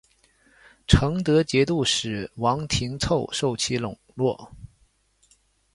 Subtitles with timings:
[0.87, 4.51] 成德节度使王廷凑受其笼络。